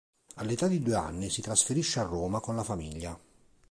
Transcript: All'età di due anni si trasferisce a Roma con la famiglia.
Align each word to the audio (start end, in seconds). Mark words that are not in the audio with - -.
All'età 0.37 0.65
di 0.67 0.81
due 0.81 0.95
anni 0.95 1.29
si 1.29 1.41
trasferisce 1.43 1.99
a 1.99 2.05
Roma 2.05 2.39
con 2.39 2.55
la 2.55 2.63
famiglia. 2.63 3.15